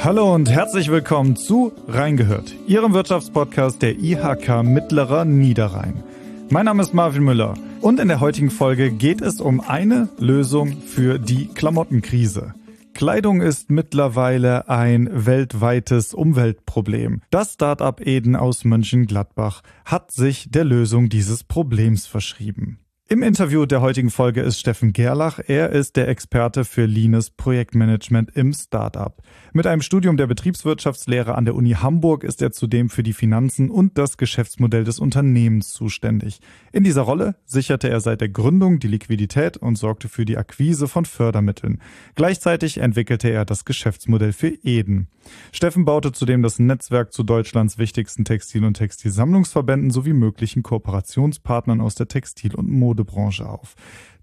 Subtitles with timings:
[0.00, 6.02] Hallo und herzlich willkommen zu Reingehört, Ihrem Wirtschaftspodcast der IHK Mittlerer Niederrhein.
[6.50, 10.76] Mein Name ist Marvin Müller und in der heutigen Folge geht es um eine Lösung
[10.82, 12.54] für die Klamottenkrise.
[12.94, 17.22] Kleidung ist mittlerweile ein weltweites Umweltproblem.
[17.30, 22.78] Das Startup Eden aus Mönchengladbach hat sich der Lösung dieses Problems verschrieben.
[23.06, 25.38] Im Interview der heutigen Folge ist Steffen Gerlach.
[25.46, 29.20] Er ist der Experte für Leanes Projektmanagement im Startup.
[29.52, 33.68] Mit einem Studium der Betriebswirtschaftslehre an der Uni Hamburg ist er zudem für die Finanzen
[33.68, 36.40] und das Geschäftsmodell des Unternehmens zuständig.
[36.72, 40.88] In dieser Rolle sicherte er seit der Gründung die Liquidität und sorgte für die Akquise
[40.88, 41.82] von Fördermitteln.
[42.14, 45.08] Gleichzeitig entwickelte er das Geschäftsmodell für Eden.
[45.52, 51.94] Steffen baute zudem das Netzwerk zu Deutschlands wichtigsten Textil- und Textilsammlungsverbänden sowie möglichen Kooperationspartnern aus
[51.94, 53.74] der Textil- und Modebranche auf.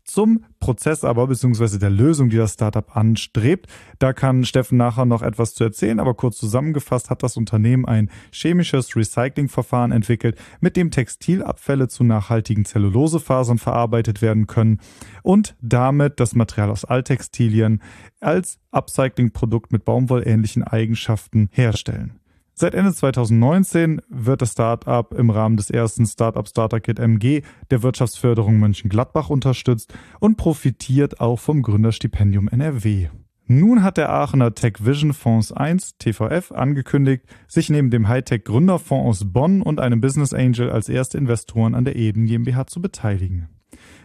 [0.03, 3.67] Zum Prozess aber, beziehungsweise der Lösung, die das Startup anstrebt.
[3.99, 8.09] Da kann Steffen nachher noch etwas zu erzählen, aber kurz zusammengefasst hat das Unternehmen ein
[8.31, 14.79] chemisches Recyclingverfahren entwickelt, mit dem Textilabfälle zu nachhaltigen Zellulosefasern verarbeitet werden können
[15.21, 17.81] und damit das Material aus Alttextilien
[18.19, 22.20] als Upcycling-Produkt mit baumwollähnlichen Eigenschaften herstellen.
[22.61, 27.81] Seit Ende 2019 wird das Startup im Rahmen des ersten Startup Starter Kit MG der
[27.81, 33.07] Wirtschaftsförderung Mönchengladbach unterstützt und profitiert auch vom Gründerstipendium NRW.
[33.47, 39.23] Nun hat der Aachener Tech Vision Fonds 1 TVF angekündigt, sich neben dem Hightech Gründerfonds
[39.23, 43.49] aus Bonn und einem Business Angel als erste Investoren an der Eden GmbH zu beteiligen.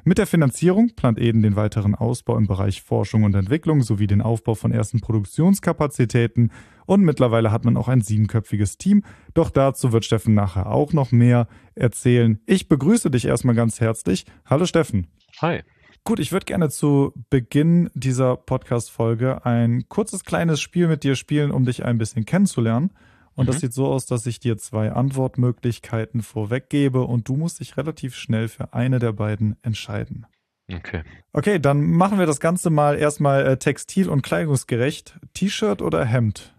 [0.09, 4.23] Mit der Finanzierung plant Eden den weiteren Ausbau im Bereich Forschung und Entwicklung sowie den
[4.23, 6.53] Aufbau von ersten Produktionskapazitäten
[6.87, 9.03] und mittlerweile hat man auch ein siebenköpfiges Team.
[9.35, 12.39] Doch dazu wird Steffen nachher auch noch mehr erzählen.
[12.47, 14.27] Ich begrüße dich erstmal ganz herzlich.
[14.45, 15.09] Hallo Steffen.
[15.43, 15.63] Hi.
[16.05, 21.51] Gut, ich würde gerne zu Beginn dieser Podcast-Folge ein kurzes kleines Spiel mit dir spielen,
[21.51, 22.93] um dich ein bisschen kennenzulernen.
[23.37, 23.53] Und mhm.
[23.53, 28.17] das sieht so aus, dass ich dir zwei Antwortmöglichkeiten vorweggebe und du musst dich relativ
[28.17, 30.27] schnell für eine der beiden entscheiden.
[30.73, 31.05] Okay.
[31.33, 35.17] Okay, dann machen wir das Ganze mal erstmal äh, textil- und kleidungsgerecht.
[35.35, 36.55] T-Shirt oder Hemd?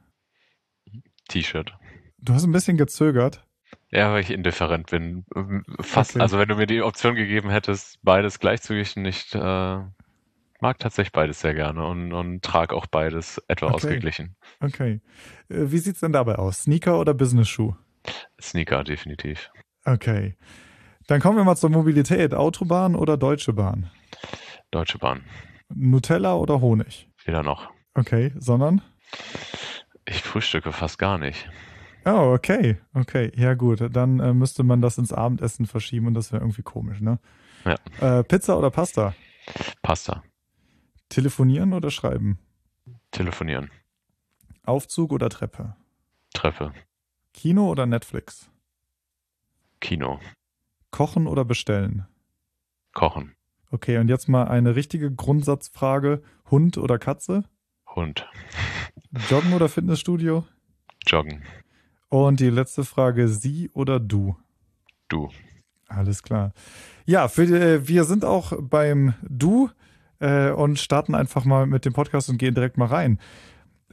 [1.28, 1.74] T-Shirt.
[2.20, 3.44] Du hast ein bisschen gezögert.
[3.90, 5.26] Ja, weil ich indifferent bin.
[5.82, 6.22] Fast, okay.
[6.22, 9.80] also wenn du mir die Option gegeben hättest, beides gleichzügig nicht, äh,
[10.62, 13.76] mag tatsächlich beides sehr gerne und, und trage auch beides etwa okay.
[13.76, 14.36] ausgeglichen.
[14.60, 15.02] Okay.
[15.50, 16.64] Äh, wie sieht's denn dabei aus?
[16.64, 17.76] Sneaker oder Business-Schuh?
[18.42, 19.52] Sneaker, definitiv.
[19.86, 20.36] Okay.
[21.08, 22.34] Dann kommen wir mal zur Mobilität.
[22.34, 23.90] Autobahn oder Deutsche Bahn?
[24.72, 25.24] Deutsche Bahn.
[25.74, 27.10] Nutella oder Honig?
[27.26, 27.70] Weder noch.
[27.94, 28.82] Okay, sondern?
[30.06, 31.50] Ich frühstücke fast gar nicht.
[32.06, 32.78] Oh, okay.
[32.94, 33.84] Okay, ja gut.
[33.92, 37.20] Dann äh, müsste man das ins Abendessen verschieben und das wäre irgendwie komisch, ne?
[37.66, 38.20] Ja.
[38.20, 39.14] Äh, Pizza oder Pasta?
[39.82, 40.24] Pasta.
[41.10, 42.40] Telefonieren oder schreiben?
[43.12, 43.72] Telefonieren.
[44.64, 45.76] Aufzug oder Treppe?
[46.34, 46.74] Treppe.
[47.34, 48.50] Kino oder Netflix?
[49.80, 50.20] Kino.
[50.92, 52.06] Kochen oder bestellen?
[52.94, 53.36] Kochen.
[53.70, 56.22] Okay, und jetzt mal eine richtige Grundsatzfrage.
[56.50, 57.44] Hund oder Katze?
[57.96, 58.28] Hund.
[59.30, 60.46] Joggen oder Fitnessstudio?
[61.06, 61.44] Joggen.
[62.10, 64.38] Und die letzte Frage, sie oder du?
[65.10, 65.30] Du.
[65.88, 66.54] Alles klar.
[67.06, 69.70] Ja, für, äh, wir sind auch beim Du
[70.20, 73.20] äh, und starten einfach mal mit dem Podcast und gehen direkt mal rein.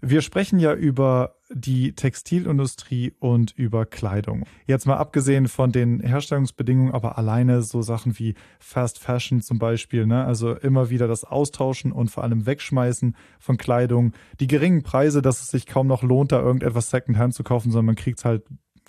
[0.01, 4.45] Wir sprechen ja über die Textilindustrie und über Kleidung.
[4.67, 10.07] Jetzt mal abgesehen von den Herstellungsbedingungen, aber alleine so Sachen wie Fast Fashion zum Beispiel,
[10.07, 10.25] ne?
[10.25, 15.41] also immer wieder das Austauschen und vor allem Wegschmeißen von Kleidung, die geringen Preise, dass
[15.41, 18.43] es sich kaum noch lohnt, da irgendetwas Secondhand zu kaufen, sondern man kriegt es halt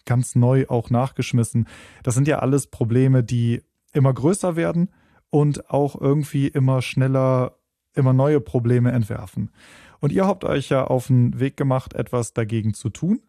[0.05, 1.67] ganz neu auch nachgeschmissen.
[2.03, 3.61] Das sind ja alles Probleme, die
[3.93, 4.89] immer größer werden
[5.35, 7.57] und auch irgendwie immer schneller,
[7.93, 9.51] immer neue Probleme entwerfen.
[9.99, 13.19] Und ihr habt euch ja auf den Weg gemacht, etwas dagegen zu tun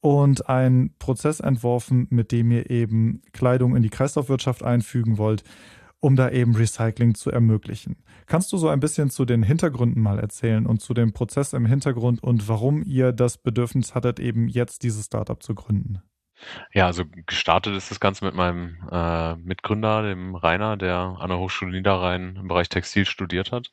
[0.00, 5.44] und einen Prozess entworfen, mit dem ihr eben Kleidung in die Kreislaufwirtschaft einfügen wollt,
[6.00, 7.94] um da eben Recycling zu ermöglichen.
[8.26, 11.66] Kannst du so ein bisschen zu den Hintergründen mal erzählen und zu dem Prozess im
[11.66, 16.02] Hintergrund und warum ihr das Bedürfnis hattet, eben jetzt dieses Startup zu gründen?
[16.72, 21.38] Ja, also gestartet ist das Ganze mit meinem äh, Mitgründer, dem Rainer, der an der
[21.38, 23.70] Hochschule Niederrhein im Bereich Textil studiert hat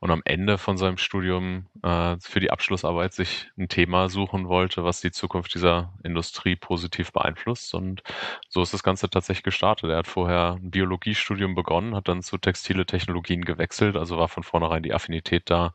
[0.00, 4.84] und am Ende von seinem Studium äh, für die Abschlussarbeit sich ein Thema suchen wollte,
[4.84, 7.74] was die Zukunft dieser Industrie positiv beeinflusst.
[7.74, 8.02] Und
[8.48, 9.90] so ist das Ganze tatsächlich gestartet.
[9.90, 14.42] Er hat vorher ein Biologiestudium begonnen, hat dann zu textile Technologien gewechselt, also war von
[14.42, 15.72] vornherein die Affinität da,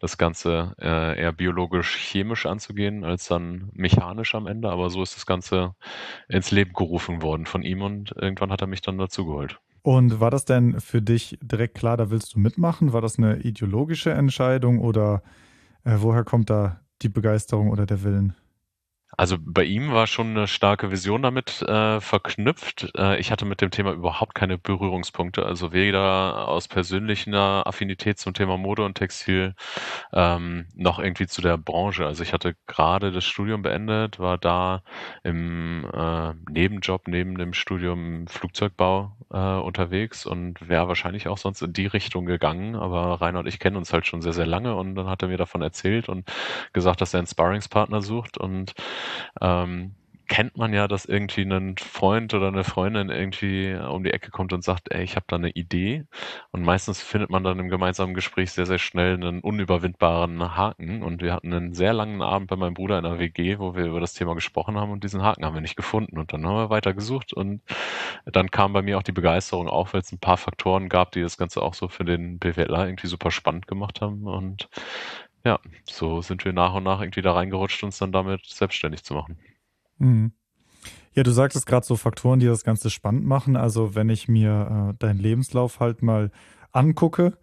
[0.00, 4.70] das Ganze äh, eher biologisch-chemisch anzugehen, als dann mechanisch am Ende.
[4.70, 5.74] Aber so ist das Ganze
[6.28, 9.58] ins Leben gerufen worden von ihm und irgendwann hat er mich dann dazu geholt.
[9.82, 12.92] Und war das denn für dich direkt klar, da willst du mitmachen?
[12.92, 15.22] War das eine ideologische Entscheidung oder
[15.84, 18.34] äh, woher kommt da die Begeisterung oder der Willen?
[19.20, 22.90] Also bei ihm war schon eine starke Vision damit äh, verknüpft.
[22.96, 28.32] Äh, ich hatte mit dem Thema überhaupt keine Berührungspunkte, also weder aus persönlicher Affinität zum
[28.32, 29.54] Thema Mode und Textil
[30.14, 32.06] ähm, noch irgendwie zu der Branche.
[32.06, 34.82] Also ich hatte gerade das Studium beendet, war da
[35.22, 41.74] im äh, Nebenjob neben dem Studium Flugzeugbau äh, unterwegs und wäre wahrscheinlich auch sonst in
[41.74, 42.74] die Richtung gegangen.
[42.74, 45.36] Aber und ich kennen uns halt schon sehr, sehr lange und dann hat er mir
[45.36, 46.26] davon erzählt und
[46.72, 48.72] gesagt, dass er einen Sparringspartner sucht und
[49.40, 49.94] ähm,
[50.30, 54.52] kennt man ja, dass irgendwie ein Freund oder eine Freundin irgendwie um die Ecke kommt
[54.52, 56.04] und sagt, ey, ich habe da eine Idee.
[56.52, 61.02] Und meistens findet man dann im gemeinsamen Gespräch sehr, sehr schnell einen unüberwindbaren Haken.
[61.02, 63.86] Und wir hatten einen sehr langen Abend bei meinem Bruder in der WG, wo wir
[63.86, 66.16] über das Thema gesprochen haben und diesen Haken haben wir nicht gefunden.
[66.16, 67.60] Und dann haben wir weiter gesucht und
[68.24, 71.22] dann kam bei mir auch die Begeisterung auf, weil es ein paar Faktoren gab, die
[71.22, 74.28] das Ganze auch so für den BWLer irgendwie super spannend gemacht haben.
[74.28, 74.68] Und
[75.44, 79.14] ja, so sind wir nach und nach irgendwie da reingerutscht, uns dann damit selbstständig zu
[79.14, 79.38] machen.
[79.98, 80.32] Mhm.
[81.12, 83.56] Ja, du sagtest gerade so Faktoren, die das Ganze spannend machen.
[83.56, 86.30] Also wenn ich mir äh, deinen Lebenslauf halt mal
[86.72, 87.36] angucke,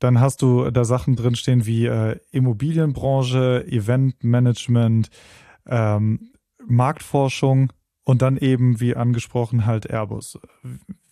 [0.00, 5.10] dann hast du da Sachen drinstehen wie äh, Immobilienbranche, Eventmanagement,
[5.66, 6.32] ähm,
[6.66, 7.72] Marktforschung
[8.04, 10.40] und dann eben, wie angesprochen, halt Airbus.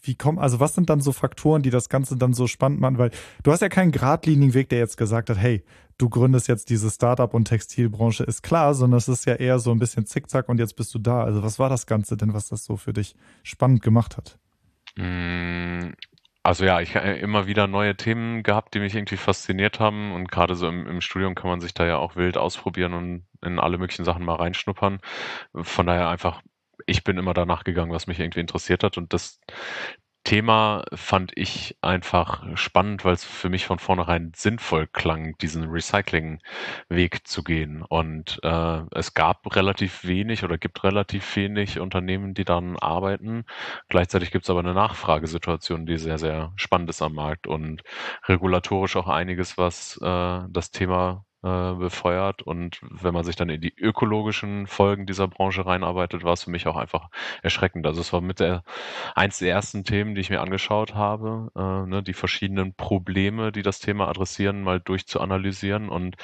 [0.03, 2.99] Wie kommen, also was sind dann so Faktoren, die das Ganze dann so spannend machen?
[2.99, 3.11] Weil
[3.45, 5.63] du hast ja keinen geradlinigen Weg, der jetzt gesagt hat, hey,
[6.01, 9.71] du gründest jetzt diese Startup- und Textilbranche, ist klar, sondern es ist ja eher so
[9.71, 11.23] ein bisschen zickzack und jetzt bist du da.
[11.23, 14.39] Also was war das Ganze denn, was das so für dich spannend gemacht hat?
[14.97, 15.91] Mm,
[16.43, 20.31] also ja, ich habe immer wieder neue Themen gehabt, die mich irgendwie fasziniert haben und
[20.31, 23.59] gerade so im, im Studium kann man sich da ja auch wild ausprobieren und in
[23.59, 25.01] alle möglichen Sachen mal reinschnuppern.
[25.55, 26.43] Von daher einfach
[26.87, 28.99] ich bin immer danach gegangen, was mich irgendwie interessiert hat.
[28.99, 29.41] Und das
[30.31, 37.27] Thema fand ich einfach spannend, weil es für mich von vornherein sinnvoll klang, diesen Recycling-Weg
[37.27, 37.83] zu gehen.
[37.83, 43.45] Und äh, es gab relativ wenig oder gibt relativ wenig Unternehmen, die dann arbeiten.
[43.89, 47.83] Gleichzeitig gibt es aber eine Nachfragesituation, die sehr, sehr spannend ist am Markt und
[48.29, 52.43] regulatorisch auch einiges, was äh, das Thema äh, befeuert.
[52.43, 56.51] Und wenn man sich dann in die ökologischen Folgen dieser Branche reinarbeitet, war es für
[56.51, 57.09] mich auch einfach
[57.43, 57.87] erschreckend.
[57.87, 58.63] Also es war mit der
[59.15, 63.63] eins der ersten Themen, die ich mir angeschaut habe, äh, ne, die verschiedenen Probleme, die
[63.63, 65.89] das Thema adressieren, mal durchzuanalysieren.
[65.89, 66.17] Und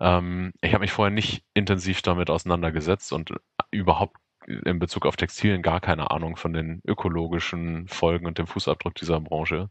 [0.00, 3.32] ähm, ich habe mich vorher nicht intensiv damit auseinandergesetzt und
[3.70, 4.16] überhaupt
[4.46, 9.20] in Bezug auf Textilien gar keine Ahnung von den ökologischen Folgen und dem Fußabdruck dieser
[9.20, 9.68] Branche.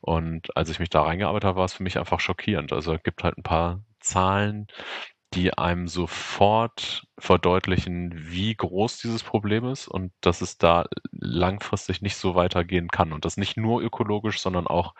[0.00, 2.72] Und als ich mich da reingearbeitet habe, war es für mich einfach schockierend.
[2.72, 4.66] Also es gibt halt ein paar Zahlen,
[5.34, 12.16] die einem sofort verdeutlichen, wie groß dieses Problem ist und dass es da langfristig nicht
[12.16, 13.12] so weitergehen kann.
[13.12, 14.94] Und das nicht nur ökologisch, sondern auch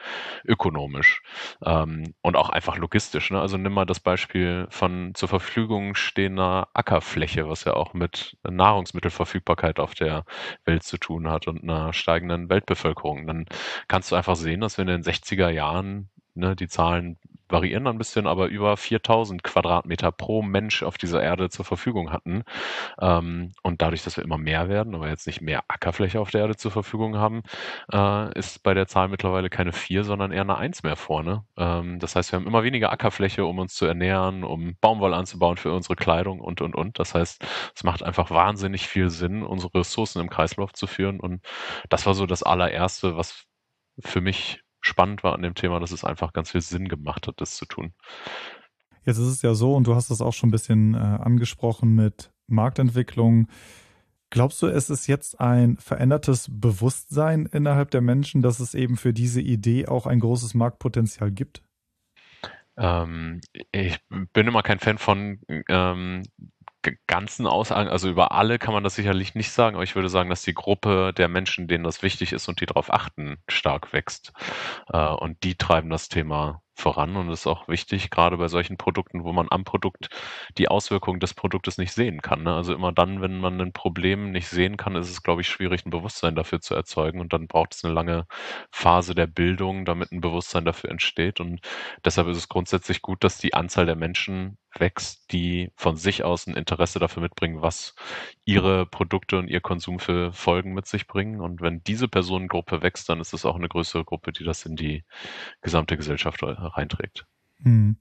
[0.46, 1.22] ökonomisch
[1.64, 3.30] ähm, und auch einfach logistisch.
[3.30, 3.40] Ne?
[3.40, 9.80] Also nimm mal das Beispiel von zur Verfügung stehender Ackerfläche, was ja auch mit Nahrungsmittelverfügbarkeit
[9.80, 10.24] auf der
[10.64, 13.26] Welt zu tun hat und einer steigenden Weltbevölkerung.
[13.26, 13.46] Dann
[13.88, 17.18] kannst du einfach sehen, dass wir in den 60er Jahren Ne, die Zahlen
[17.52, 22.42] variieren ein bisschen, aber über 4000 Quadratmeter pro Mensch auf dieser Erde zur Verfügung hatten.
[23.00, 26.42] Ähm, und dadurch, dass wir immer mehr werden, aber jetzt nicht mehr Ackerfläche auf der
[26.42, 27.42] Erde zur Verfügung haben,
[27.92, 31.44] äh, ist bei der Zahl mittlerweile keine 4, sondern eher eine 1 mehr vorne.
[31.56, 35.56] Ähm, das heißt, wir haben immer weniger Ackerfläche, um uns zu ernähren, um Baumwolle anzubauen
[35.56, 36.98] für unsere Kleidung und, und, und.
[36.98, 41.20] Das heißt, es macht einfach wahnsinnig viel Sinn, unsere Ressourcen im Kreislauf zu führen.
[41.20, 41.42] Und
[41.90, 43.44] das war so das allererste, was
[44.00, 47.40] für mich spannend war an dem Thema, dass es einfach ganz viel Sinn gemacht hat,
[47.40, 47.94] das zu tun.
[49.04, 51.94] Jetzt ist es ja so, und du hast das auch schon ein bisschen äh, angesprochen
[51.94, 53.48] mit Marktentwicklung.
[54.30, 59.12] Glaubst du, es ist jetzt ein verändertes Bewusstsein innerhalb der Menschen, dass es eben für
[59.12, 61.62] diese Idee auch ein großes Marktpotenzial gibt?
[62.76, 63.40] Ähm,
[63.72, 63.98] ich
[64.32, 66.22] bin immer kein Fan von ähm,
[67.06, 70.30] ganzen Aussagen, also über alle kann man das sicherlich nicht sagen, aber ich würde sagen,
[70.30, 74.32] dass die Gruppe der Menschen, denen das wichtig ist und die darauf achten, stark wächst.
[74.92, 79.24] Äh, und die treiben das Thema voran und ist auch wichtig, gerade bei solchen Produkten,
[79.24, 80.08] wo man am Produkt
[80.58, 82.42] die Auswirkungen des Produktes nicht sehen kann.
[82.42, 82.54] Ne?
[82.54, 85.84] Also immer dann, wenn man ein Problem nicht sehen kann, ist es, glaube ich, schwierig,
[85.86, 88.26] ein Bewusstsein dafür zu erzeugen und dann braucht es eine lange
[88.70, 91.60] Phase der Bildung, damit ein Bewusstsein dafür entsteht und
[92.04, 96.46] deshalb ist es grundsätzlich gut, dass die Anzahl der Menschen wächst, die von sich aus
[96.46, 97.94] ein Interesse dafür mitbringen, was
[98.44, 101.40] ihre Produkte und ihr Konsum für Folgen mit sich bringen.
[101.40, 104.76] Und wenn diese Personengruppe wächst, dann ist es auch eine größere Gruppe, die das in
[104.76, 105.04] die
[105.60, 107.26] gesamte Gesellschaft reinträgt.
[107.62, 107.96] Hm.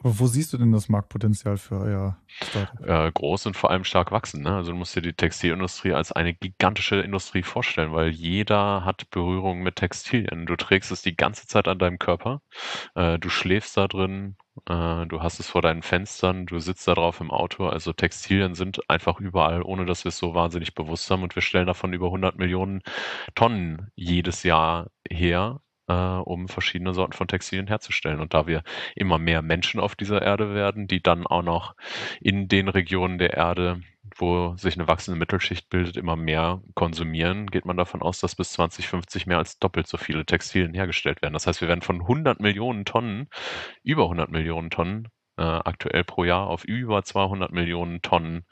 [0.00, 2.86] Aber wo siehst du denn das Marktpotenzial für euer Startup?
[2.86, 4.42] Äh, groß und vor allem stark wachsen.
[4.42, 4.54] Ne?
[4.54, 9.62] Also du musst dir die Textilindustrie als eine gigantische Industrie vorstellen, weil jeder hat Berührung
[9.62, 10.44] mit Textilien.
[10.44, 12.42] Du trägst es die ganze Zeit an deinem Körper.
[12.94, 14.36] Äh, du schläfst da drin,
[14.68, 17.66] Äh, du hast es vor deinen Fenstern, du sitzt da drauf im Auto.
[17.66, 21.22] Also Textilien sind einfach überall, ohne dass wir es so wahnsinnig bewusst haben.
[21.22, 22.82] Und wir stellen davon über 100 Millionen
[23.34, 25.60] Tonnen jedes Jahr her,
[25.92, 28.20] um verschiedene Sorten von Textilien herzustellen.
[28.20, 28.62] Und da wir
[28.94, 31.74] immer mehr Menschen auf dieser Erde werden, die dann auch noch
[32.20, 33.80] in den Regionen der Erde
[34.16, 38.52] wo sich eine wachsende Mittelschicht bildet, immer mehr konsumieren, geht man davon aus, dass bis
[38.52, 41.34] 2050 mehr als doppelt so viele Textilien hergestellt werden.
[41.34, 43.28] Das heißt, wir werden von 100 Millionen Tonnen,
[43.82, 48.44] über 100 Millionen Tonnen äh, aktuell pro Jahr auf über 200 Millionen Tonnen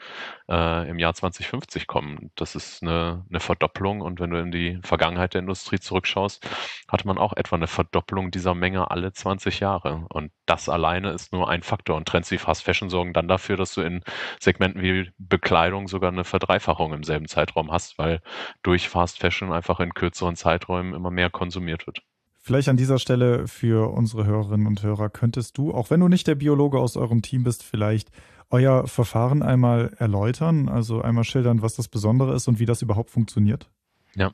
[0.48, 2.30] äh, im Jahr 2050 kommen.
[2.36, 6.48] Das ist eine, eine Verdopplung und wenn du in die Vergangenheit der Industrie zurückschaust,
[6.88, 10.06] hatte man auch etwa eine Verdopplung dieser Menge alle 20 Jahre.
[10.10, 11.96] Und das alleine ist nur ein Faktor.
[11.96, 14.02] Und Trends wie Fast Fashion sorgen dann dafür, dass du in
[14.40, 18.20] Segmenten wie Bekleidung sogar eine Verdreifachung im selben Zeitraum hast, weil
[18.62, 22.02] durch Fast Fashion einfach in kürzeren Zeiträumen immer mehr konsumiert wird.
[22.44, 26.26] Vielleicht an dieser Stelle für unsere Hörerinnen und Hörer könntest du, auch wenn du nicht
[26.26, 28.10] der Biologe aus eurem Team bist, vielleicht
[28.50, 33.10] euer Verfahren einmal erläutern, also einmal schildern, was das Besondere ist und wie das überhaupt
[33.10, 33.70] funktioniert?
[34.14, 34.30] Ja,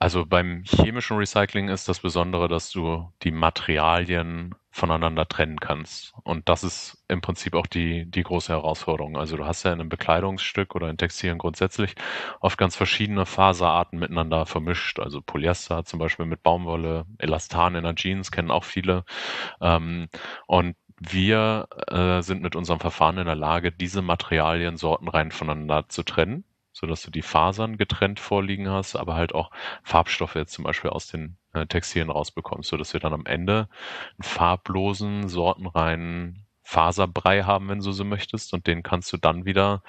[0.00, 6.14] also beim chemischen Recycling ist das Besondere, dass du die Materialien voneinander trennen kannst.
[6.24, 9.16] Und das ist im Prinzip auch die, die große Herausforderung.
[9.16, 11.94] Also du hast ja in einem Bekleidungsstück oder in Textilien grundsätzlich
[12.40, 14.98] oft ganz verschiedene Faserarten miteinander vermischt.
[14.98, 19.04] Also Polyester zum Beispiel mit Baumwolle, Elastan in der Jeans kennen auch viele.
[19.60, 20.08] Ähm,
[20.48, 26.02] und wir äh, sind mit unserem Verfahren in der Lage, diese Materialien sortenrein voneinander zu
[26.02, 26.44] trennen
[26.74, 29.50] sodass du die Fasern getrennt vorliegen hast, aber halt auch
[29.82, 33.68] Farbstoffe jetzt zum Beispiel aus den äh, Textilien rausbekommst, sodass wir dann am Ende
[34.18, 39.82] einen farblosen, sortenreinen Faserbrei haben, wenn du so möchtest, und den kannst du dann wieder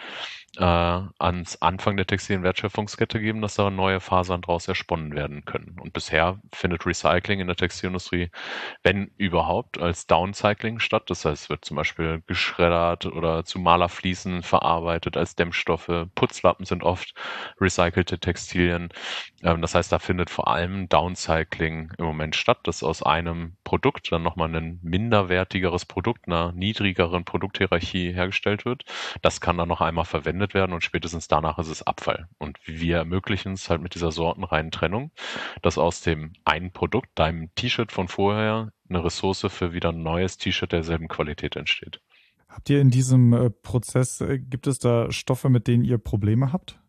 [0.57, 5.77] äh, ans Anfang der textilen Wertschöpfungskette geben, dass da neue Fasern daraus ersponnen werden können.
[5.79, 8.29] Und bisher findet Recycling in der Textilindustrie,
[8.83, 11.09] wenn überhaupt, als Downcycling statt.
[11.09, 16.07] Das heißt, es wird zum Beispiel geschreddert oder zu Malerfliesen verarbeitet als Dämmstoffe.
[16.15, 17.13] Putzlappen sind oft
[17.59, 18.89] recycelte Textilien.
[19.43, 24.11] Ähm, das heißt, da findet vor allem Downcycling im Moment statt, dass aus einem Produkt
[24.11, 28.83] dann nochmal ein minderwertigeres Produkt, einer niedrigeren Produkthierarchie hergestellt wird.
[29.21, 32.27] Das kann dann noch einmal verwendet werden und spätestens danach ist es Abfall.
[32.37, 35.11] Und wir ermöglichen es halt mit dieser sortenreinen Trennung,
[35.61, 40.37] dass aus dem einen Produkt, deinem T-Shirt von vorher, eine Ressource für wieder ein neues
[40.37, 42.01] T-Shirt derselben Qualität entsteht.
[42.47, 46.53] Habt ihr in diesem äh, Prozess, äh, gibt es da Stoffe, mit denen ihr Probleme
[46.53, 46.79] habt?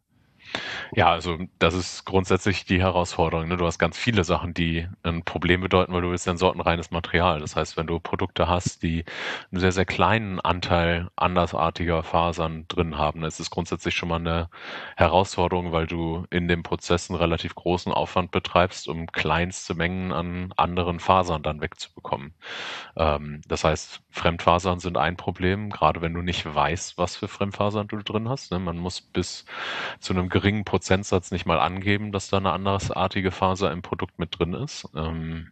[0.94, 3.48] Ja, also das ist grundsätzlich die Herausforderung.
[3.48, 3.56] Ne?
[3.56, 7.40] Du hast ganz viele Sachen, die ein Problem bedeuten, weil du willst ein sortenreines Material.
[7.40, 9.04] Das heißt, wenn du Produkte hast, die
[9.50, 14.48] einen sehr, sehr kleinen Anteil andersartiger Fasern drin haben, ist es grundsätzlich schon mal eine
[14.96, 20.52] Herausforderung, weil du in dem Prozess einen relativ großen Aufwand betreibst, um kleinste Mengen an
[20.56, 22.34] anderen Fasern dann wegzubekommen.
[22.96, 27.88] Ähm, das heißt, Fremdfasern sind ein Problem, gerade wenn du nicht weißt, was für Fremdfasern
[27.88, 28.52] du drin hast.
[28.52, 28.58] Ne?
[28.58, 29.44] Man muss bis
[30.00, 34.38] zu einem geringen Prozentsatz nicht mal angeben, dass da eine andersartige Faser im Produkt mit
[34.38, 34.86] drin ist.
[34.94, 35.50] Ähm,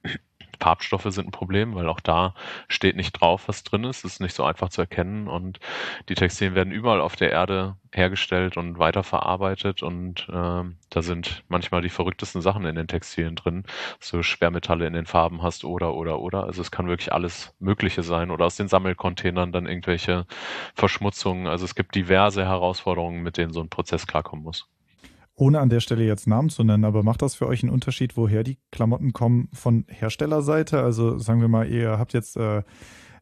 [0.61, 2.35] Farbstoffe sind ein Problem, weil auch da
[2.69, 4.05] steht nicht drauf, was drin ist.
[4.05, 5.61] Es ist nicht so einfach zu erkennen und
[6.09, 11.81] die Textilien werden überall auf der Erde hergestellt und weiterverarbeitet und äh, da sind manchmal
[11.81, 13.65] die verrücktesten Sachen in den Textilien drin,
[14.11, 16.45] du Schwermetalle in den Farben hast oder oder oder.
[16.45, 20.27] Also es kann wirklich alles Mögliche sein oder aus den Sammelcontainern dann irgendwelche
[20.75, 21.47] Verschmutzungen.
[21.47, 24.69] Also es gibt diverse Herausforderungen, mit denen so ein Prozess klarkommen muss.
[25.37, 28.17] Ohne an der Stelle jetzt Namen zu nennen, aber macht das für euch einen Unterschied,
[28.17, 30.81] woher die Klamotten kommen von Herstellerseite?
[30.81, 32.63] Also sagen wir mal, ihr habt jetzt, äh,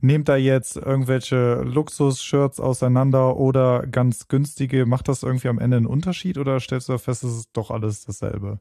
[0.00, 4.84] nehmt da jetzt irgendwelche Luxus-Shirts auseinander oder ganz günstige.
[4.84, 8.04] Macht das irgendwie am Ende einen Unterschied oder stellst du fest, es ist doch alles
[8.04, 8.60] dasselbe?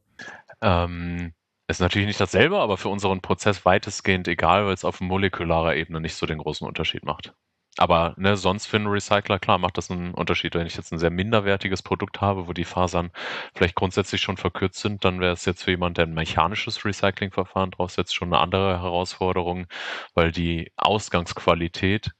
[0.62, 1.34] Ähm,
[1.68, 6.00] ist natürlich nicht dasselbe, aber für unseren Prozess weitestgehend egal, weil es auf molekularer Ebene
[6.00, 7.34] nicht so den großen Unterschied macht.
[7.82, 10.54] Aber ne, sonst für einen Recycler, klar, macht das einen Unterschied.
[10.54, 13.10] Wenn ich jetzt ein sehr minderwertiges Produkt habe, wo die Fasern
[13.56, 17.72] vielleicht grundsätzlich schon verkürzt sind, dann wäre es jetzt für jemand, der ein mechanisches Recyclingverfahren
[17.72, 19.66] draus setzt, schon eine andere Herausforderung,
[20.14, 22.12] weil die Ausgangsqualität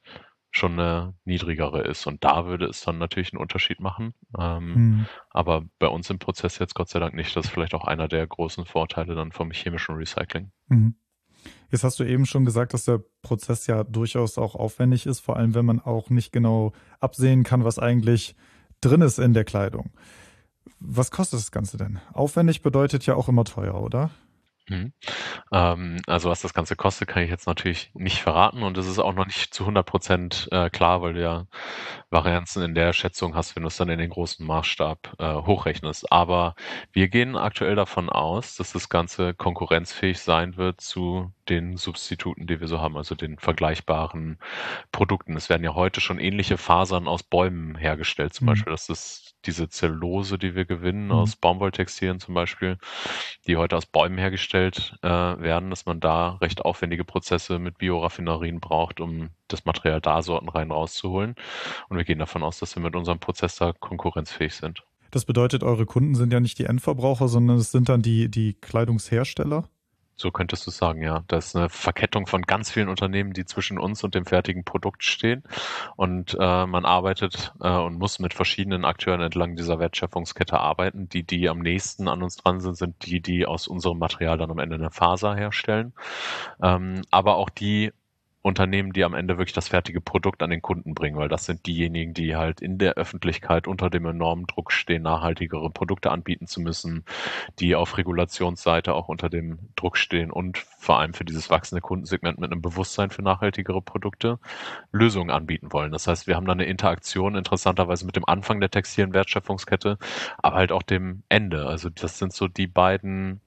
[0.50, 2.08] schon eine niedrigere ist.
[2.08, 4.14] Und da würde es dann natürlich einen Unterschied machen.
[4.36, 5.06] Ähm, mhm.
[5.30, 7.36] Aber bei uns im Prozess jetzt Gott sei Dank nicht.
[7.36, 10.50] Das ist vielleicht auch einer der großen Vorteile dann vom chemischen Recycling.
[10.66, 10.96] Mhm.
[11.70, 15.36] Jetzt hast du eben schon gesagt, dass der Prozess ja durchaus auch aufwendig ist, vor
[15.36, 18.36] allem wenn man auch nicht genau absehen kann, was eigentlich
[18.80, 19.90] drin ist in der Kleidung.
[20.80, 22.00] Was kostet das Ganze denn?
[22.12, 24.10] Aufwendig bedeutet ja auch immer teuer, oder?
[24.72, 24.92] Mhm.
[25.52, 28.98] Ähm, also, was das Ganze kostet, kann ich jetzt natürlich nicht verraten und es ist
[28.98, 31.46] auch noch nicht zu 100% äh, klar, weil du ja
[32.10, 36.12] Varianzen in der Schätzung hast, wenn du es dann in den großen Maßstab, äh, hochrechnest.
[36.12, 36.54] Aber
[36.92, 42.60] wir gehen aktuell davon aus, dass das Ganze konkurrenzfähig sein wird zu den Substituten, die
[42.60, 44.38] wir so haben, also den vergleichbaren
[44.92, 45.36] Produkten.
[45.36, 48.46] Es werden ja heute schon ähnliche Fasern aus Bäumen hergestellt, zum Mhm.
[48.46, 48.72] Beispiel.
[48.72, 51.12] Das ist diese Zellulose, die wir gewinnen Mhm.
[51.12, 52.78] aus Baumwolltextilien zum Beispiel,
[53.46, 58.60] die heute aus Bäumen hergestellt äh, werden, dass man da recht aufwendige Prozesse mit Bioraffinerien
[58.60, 61.34] braucht, um das Material da sortenrein rauszuholen.
[61.88, 64.84] Und wir gehen davon aus, dass wir mit unserem Prozess da konkurrenzfähig sind.
[65.10, 68.54] Das bedeutet, eure Kunden sind ja nicht die Endverbraucher, sondern es sind dann die, die
[68.54, 69.68] Kleidungshersteller?
[70.22, 71.24] So könntest du sagen, ja.
[71.26, 75.02] Das ist eine Verkettung von ganz vielen Unternehmen, die zwischen uns und dem fertigen Produkt
[75.02, 75.42] stehen.
[75.96, 81.08] Und äh, man arbeitet äh, und muss mit verschiedenen Akteuren entlang dieser Wertschöpfungskette arbeiten.
[81.08, 84.52] Die, die am nächsten an uns dran sind, sind die, die aus unserem Material dann
[84.52, 85.92] am Ende eine Faser herstellen.
[86.62, 87.90] Ähm, aber auch die
[88.42, 91.64] Unternehmen, die am Ende wirklich das fertige Produkt an den Kunden bringen, weil das sind
[91.66, 96.60] diejenigen, die halt in der Öffentlichkeit unter dem enormen Druck stehen, nachhaltigere Produkte anbieten zu
[96.60, 97.04] müssen,
[97.60, 102.40] die auf Regulationsseite auch unter dem Druck stehen und vor allem für dieses wachsende Kundensegment
[102.40, 104.40] mit einem Bewusstsein für nachhaltigere Produkte
[104.90, 105.92] Lösungen anbieten wollen.
[105.92, 109.98] Das heißt, wir haben da eine Interaktion interessanterweise mit dem Anfang der textilen Wertschöpfungskette,
[110.38, 111.66] aber halt auch dem Ende.
[111.66, 113.40] Also das sind so die beiden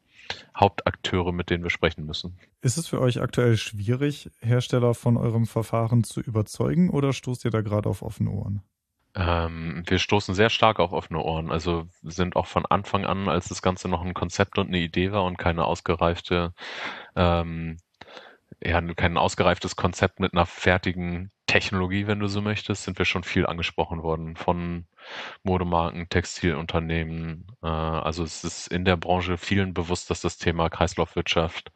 [0.57, 2.37] Hauptakteure, mit denen wir sprechen müssen.
[2.61, 7.51] Ist es für euch aktuell schwierig, Hersteller von eurem Verfahren zu überzeugen oder stoßt ihr
[7.51, 8.61] da gerade auf offene Ohren?
[9.15, 11.49] Ähm, wir stoßen sehr stark auf offene Ohren.
[11.51, 15.11] Also sind auch von Anfang an, als das Ganze noch ein Konzept und eine Idee
[15.11, 16.53] war und keine ausgereifte,
[17.15, 17.77] ähm,
[18.61, 23.23] ja, kein ausgereiftes Konzept mit einer fertigen Technologie, wenn du so möchtest, sind wir schon
[23.23, 24.85] viel angesprochen worden von
[25.43, 27.45] Modemarken, Textilunternehmen.
[27.63, 31.71] Äh, also es ist in der Branche vielen bewusst, dass das Thema Kreislaufwirtschaft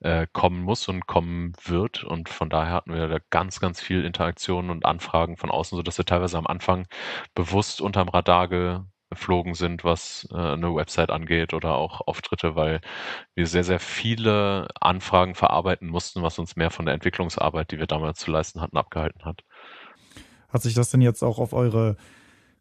[0.00, 2.04] äh, kommen muss und kommen wird.
[2.04, 5.98] Und von daher hatten wir da ganz, ganz viel Interaktionen und Anfragen von außen, sodass
[5.98, 6.86] wir teilweise am Anfang
[7.34, 8.48] bewusst unterm Radar
[9.10, 12.80] geflogen sind, was äh, eine Website angeht oder auch Auftritte, weil
[13.34, 17.86] wir sehr, sehr viele Anfragen verarbeiten mussten, was uns mehr von der Entwicklungsarbeit, die wir
[17.86, 19.44] damals zu leisten hatten, abgehalten hat.
[20.48, 21.96] Hat sich das denn jetzt auch auf eure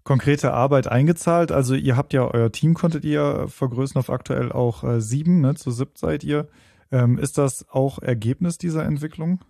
[0.04, 1.52] konkrete Arbeit eingezahlt?
[1.52, 5.56] Also ihr habt ja, euer Team konntet ihr vergrößern auf aktuell auch äh, sieben, ne?
[5.56, 6.48] zu siebt seid ihr.
[6.92, 9.44] Ähm, ist das auch Ergebnis dieser Entwicklung?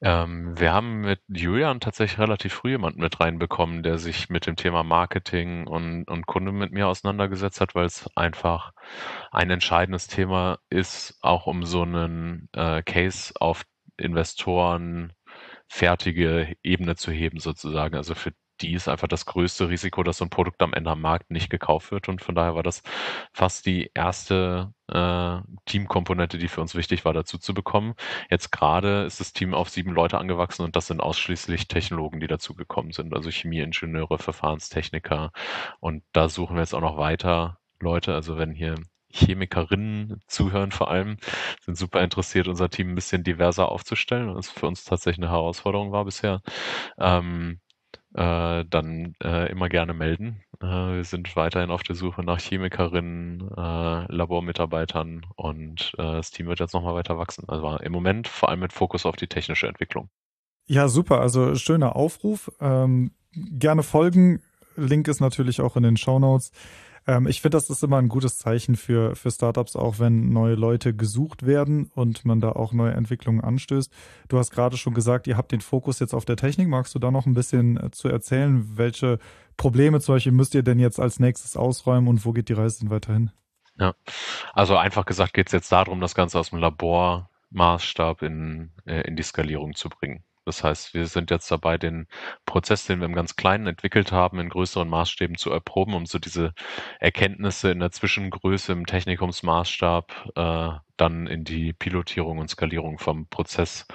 [0.00, 4.56] Ähm, wir haben mit Julian tatsächlich relativ früh jemanden mit reinbekommen, der sich mit dem
[4.56, 8.72] Thema Marketing und, und Kunde mit mir auseinandergesetzt hat, weil es einfach
[9.30, 13.64] ein entscheidendes Thema ist, auch um so einen äh, Case auf
[13.96, 15.12] Investoren
[15.68, 17.96] fertige Ebene zu heben sozusagen.
[17.96, 21.00] Also für die ist einfach das größte Risiko, dass so ein Produkt am Ende am
[21.00, 22.08] Markt nicht gekauft wird.
[22.08, 22.82] Und von daher war das
[23.32, 27.94] fast die erste äh, Teamkomponente, die für uns wichtig war, dazu zu bekommen.
[28.30, 32.26] Jetzt gerade ist das Team auf sieben Leute angewachsen und das sind ausschließlich Technologen, die
[32.28, 35.32] dazu gekommen sind, also Chemieingenieure, Verfahrenstechniker.
[35.80, 38.14] Und da suchen wir jetzt auch noch weiter Leute.
[38.14, 38.76] Also wenn hier
[39.16, 41.16] Chemikerinnen zuhören vor allem,
[41.60, 45.92] sind super interessiert, unser Team ein bisschen diverser aufzustellen, was für uns tatsächlich eine Herausforderung
[45.92, 46.42] war bisher.
[46.98, 47.60] Ähm,
[48.16, 50.42] äh, dann äh, immer gerne melden.
[50.60, 56.46] Äh, wir sind weiterhin auf der Suche nach Chemikerinnen, äh, Labormitarbeitern und äh, das Team
[56.46, 57.44] wird jetzt nochmal weiter wachsen.
[57.48, 60.08] Also im Moment vor allem mit Fokus auf die technische Entwicklung.
[60.66, 61.20] Ja, super.
[61.20, 62.50] Also schöner Aufruf.
[62.60, 64.42] Ähm, gerne folgen.
[64.76, 66.52] Link ist natürlich auch in den Show Notes.
[67.06, 70.54] Ähm, ich finde, das ist immer ein gutes Zeichen für, für Startups, auch wenn neue
[70.54, 73.92] Leute gesucht werden und man da auch neue Entwicklungen anstößt.
[74.28, 76.68] Du hast gerade schon gesagt, ihr habt den Fokus jetzt auf der Technik.
[76.68, 78.76] Magst du da noch ein bisschen äh, zu erzählen?
[78.76, 79.18] Welche
[79.56, 82.80] Probleme zum Beispiel müsst ihr denn jetzt als nächstes ausräumen und wo geht die Reise
[82.80, 83.30] denn weiterhin?
[83.78, 83.94] Ja,
[84.54, 89.16] also einfach gesagt geht es jetzt darum, das Ganze aus dem Labormaßstab in, äh, in
[89.16, 90.24] die Skalierung zu bringen.
[90.46, 92.06] Das heißt, wir sind jetzt dabei, den
[92.46, 96.20] Prozess, den wir im ganz Kleinen entwickelt haben, in größeren Maßstäben zu erproben, um so
[96.20, 96.54] diese
[97.00, 103.86] Erkenntnisse in der Zwischengröße im Technikumsmaßstab äh, dann in die Pilotierung und Skalierung vom Prozess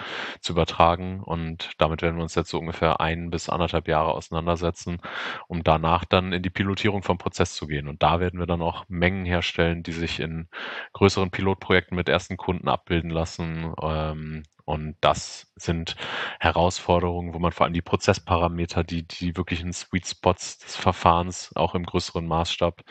[0.42, 1.22] zu übertragen.
[1.24, 5.00] Und damit werden wir uns jetzt so ungefähr ein bis anderthalb Jahre auseinandersetzen,
[5.48, 7.88] um danach dann in die Pilotierung vom Prozess zu gehen.
[7.88, 10.50] Und da werden wir dann auch Mengen herstellen, die sich in
[10.94, 13.74] größeren Pilotprojekten mit ersten Kunden abbilden lassen.
[13.82, 15.98] Ähm, Und das sind
[16.40, 21.76] Herausforderungen, wo man vor allem die Prozessparameter, die, die wirklichen Sweet Spots des Verfahrens auch
[21.76, 22.82] im größeren Maßstab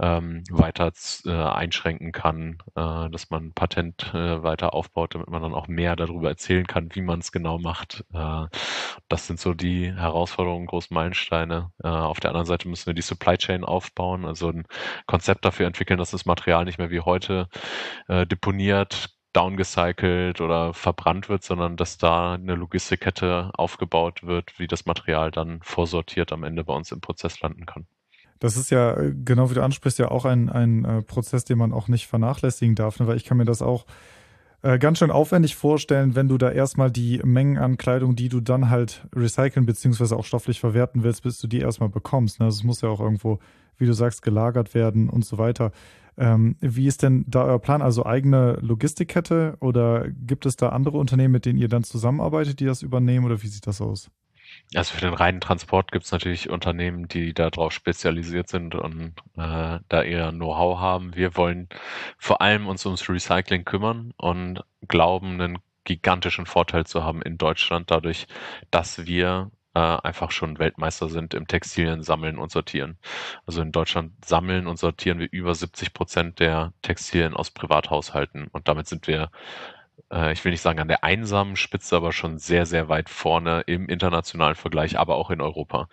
[0.00, 0.90] ähm, weiter
[1.26, 5.94] äh, einschränken kann, äh, dass man Patent äh, weiter aufbaut, damit man dann auch mehr
[5.94, 8.04] darüber erzählen kann, wie man es genau macht.
[8.12, 8.46] Äh,
[9.08, 11.70] das sind so die Herausforderungen, großen Meilensteine.
[11.80, 14.66] Äh, auf der anderen Seite müssen wir die Supply Chain aufbauen, also ein
[15.06, 17.48] Konzept dafür entwickeln, dass das Material nicht mehr wie heute
[18.08, 24.86] äh, deponiert, downgecycelt oder verbrannt wird, sondern dass da eine Logistikkette aufgebaut wird, wie das
[24.86, 27.86] Material dann vorsortiert am Ende bei uns im Prozess landen kann.
[28.40, 31.58] Das ist ja, äh, genau wie du ansprichst, ja auch ein, ein äh, Prozess, den
[31.58, 33.06] man auch nicht vernachlässigen darf, ne?
[33.06, 33.84] weil ich kann mir das auch
[34.62, 38.40] äh, ganz schön aufwendig vorstellen, wenn du da erstmal die Mengen an Kleidung, die du
[38.40, 42.40] dann halt recyceln beziehungsweise auch stofflich verwerten willst, bis du die erstmal bekommst.
[42.40, 42.46] Ne?
[42.46, 43.38] Das muss ja auch irgendwo,
[43.78, 45.72] wie du sagst, gelagert werden und so weiter.
[46.18, 47.80] Ähm, wie ist denn da euer Plan?
[47.80, 52.66] Also eigene Logistikkette oder gibt es da andere Unternehmen, mit denen ihr dann zusammenarbeitet, die
[52.66, 54.10] das übernehmen oder wie sieht das aus?
[54.74, 59.78] Also für den reinen Transport gibt es natürlich Unternehmen, die darauf spezialisiert sind und äh,
[59.88, 61.16] da ihr Know-how haben.
[61.16, 61.68] Wir wollen
[62.18, 67.90] vor allem uns ums Recycling kümmern und glauben, einen gigantischen Vorteil zu haben in Deutschland
[67.90, 68.26] dadurch,
[68.70, 72.98] dass wir äh, einfach schon Weltmeister sind im Textilien sammeln und sortieren.
[73.46, 78.68] Also in Deutschland sammeln und sortieren wir über 70 Prozent der Textilien aus Privathaushalten und
[78.68, 79.30] damit sind wir
[80.12, 83.62] äh, ich will nicht sagen an der einsamen Spitze, aber schon sehr, sehr weit vorne
[83.66, 85.88] im internationalen Vergleich, aber auch in Europa.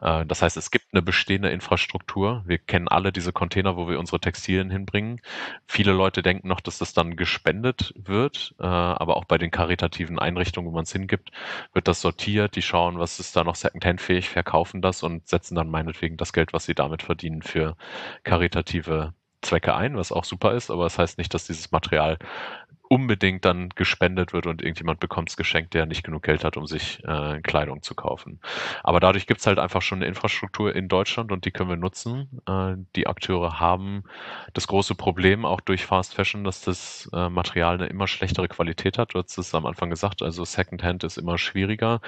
[0.00, 2.42] Äh, das heißt, es gibt eine bestehende Infrastruktur.
[2.46, 5.20] Wir kennen alle diese Container, wo wir unsere Textilien hinbringen.
[5.66, 10.18] Viele Leute denken noch, dass das dann gespendet wird, äh, aber auch bei den karitativen
[10.18, 11.30] Einrichtungen, wo man es hingibt,
[11.72, 12.56] wird das sortiert.
[12.56, 16.52] Die schauen, was ist da noch Secondhand-fähig, verkaufen das und setzen dann meinetwegen das Geld,
[16.52, 17.76] was sie damit verdienen, für
[18.24, 22.18] karitative Zwecke ein, was auch super ist, aber das heißt nicht, dass dieses Material
[22.88, 26.66] unbedingt dann gespendet wird und irgendjemand bekommt es geschenkt, der nicht genug Geld hat, um
[26.66, 28.40] sich äh, Kleidung zu kaufen.
[28.82, 31.76] Aber dadurch gibt es halt einfach schon eine Infrastruktur in Deutschland und die können wir
[31.76, 32.40] nutzen.
[32.46, 34.04] Äh, die Akteure haben
[34.54, 38.98] das große Problem, auch durch Fast Fashion, dass das äh, Material eine immer schlechtere Qualität
[38.98, 39.14] hat.
[39.14, 42.00] Du hast es am Anfang gesagt, also Secondhand ist immer schwieriger.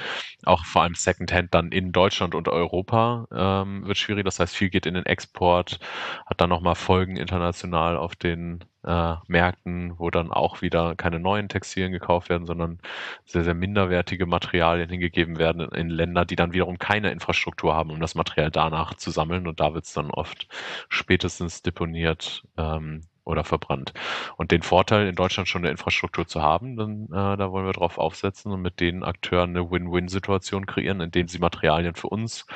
[0.45, 4.25] Auch vor allem Secondhand dann in Deutschland und Europa ähm, wird schwierig.
[4.25, 5.79] Das heißt, viel geht in den Export,
[6.27, 11.49] hat dann nochmal Folgen international auf den äh, Märkten, wo dann auch wieder keine neuen
[11.49, 12.81] Textilien gekauft werden, sondern
[13.27, 18.01] sehr, sehr minderwertige Materialien hingegeben werden in Länder, die dann wiederum keine Infrastruktur haben, um
[18.01, 19.47] das Material danach zu sammeln.
[19.47, 20.49] Und da wird es dann oft
[20.89, 23.93] spätestens deponiert ähm, oder verbrannt.
[24.37, 27.73] Und den Vorteil, in Deutschland schon eine Infrastruktur zu haben, dann, äh, da wollen wir
[27.73, 32.47] drauf aufsetzen und mit den Akteuren eine Win-Win-Situation kreieren, indem sie Materialien für uns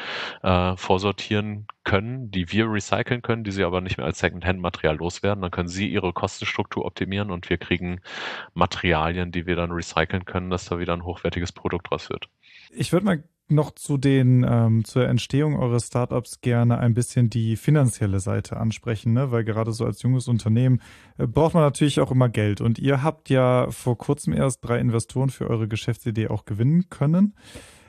[0.43, 5.43] äh, vorsortieren können, die wir recyceln können, die sie aber nicht mehr als Second-Hand-Material loswerden.
[5.43, 8.01] Dann können sie ihre Kostenstruktur optimieren und wir kriegen
[8.55, 12.29] Materialien, die wir dann recyceln können, dass da wieder ein hochwertiges Produkt draus wird.
[12.71, 17.57] Ich würde mal noch zu den ähm, zur Entstehung eures Startups gerne ein bisschen die
[17.57, 19.31] finanzielle Seite ansprechen, ne?
[19.31, 20.81] weil gerade so als junges Unternehmen
[21.19, 22.61] äh, braucht man natürlich auch immer Geld.
[22.61, 27.35] Und ihr habt ja vor kurzem erst drei Investoren für eure Geschäftsidee auch gewinnen können.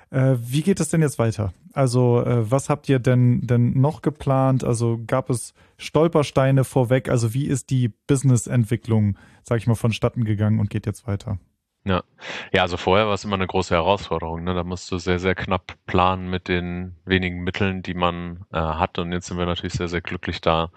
[0.10, 1.54] Äh, wie geht es denn jetzt weiter?
[1.74, 4.64] Also äh, was habt ihr denn denn noch geplant?
[4.64, 7.10] Also gab es Stolpersteine vorweg?
[7.10, 11.40] Also wie ist die Businessentwicklung, sag ich mal, vonstatten gegangen und geht jetzt weiter?
[11.88, 12.04] Ja.
[12.52, 14.56] Ja, also vorher war es immer eine große Herausforderung, ne?
[14.56, 18.98] Da musst du sehr, sehr knapp planen mit den wenigen Mitteln, die man äh, hat.
[18.98, 20.72] Und jetzt sind wir natürlich sehr, sehr glücklich, da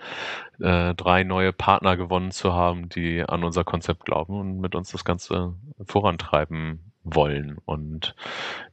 [0.60, 4.92] äh, drei neue Partner gewonnen zu haben, die an unser Konzept glauben und mit uns
[4.92, 5.54] das Ganze
[5.86, 7.58] vorantreiben wollen.
[7.64, 8.14] Und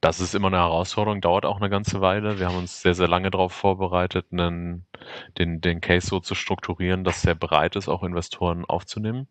[0.02, 2.40] das ist immer eine Herausforderung, dauert auch eine ganze Weile.
[2.40, 4.86] Wir haben uns sehr, sehr lange darauf vorbereitet, einen,
[5.38, 9.28] den, den Case so zu strukturieren, dass er bereit ist, auch Investoren aufzunehmen.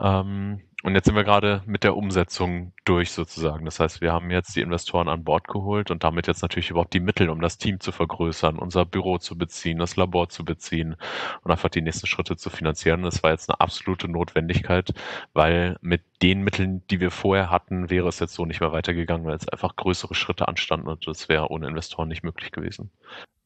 [0.00, 3.64] Ähm, und jetzt sind wir gerade mit der Umsetzung durch sozusagen.
[3.66, 6.94] Das heißt, wir haben jetzt die Investoren an Bord geholt und damit jetzt natürlich überhaupt
[6.94, 10.96] die Mittel, um das Team zu vergrößern, unser Büro zu beziehen, das Labor zu beziehen
[11.42, 13.02] und einfach die nächsten Schritte zu finanzieren.
[13.02, 14.94] Das war jetzt eine absolute Notwendigkeit,
[15.34, 19.26] weil mit den Mitteln, die wir vorher hatten, wäre es jetzt so nicht mehr weitergegangen,
[19.26, 22.90] weil es einfach größere Schritte anstanden und das wäre ohne Investoren nicht möglich gewesen.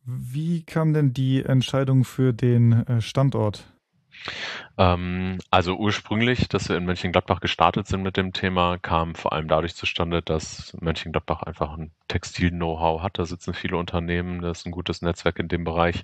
[0.07, 3.74] Wie kam denn die Entscheidung für den äh, Standort?
[4.77, 9.48] Ähm, also ursprünglich, dass wir in Mönchengladbach gestartet sind mit dem Thema, kam vor allem
[9.48, 13.18] dadurch zustande, dass Mönchengladbach einfach ein Textil-Know-how hat.
[13.18, 16.03] Da sitzen viele Unternehmen, da ist ein gutes Netzwerk in dem Bereich.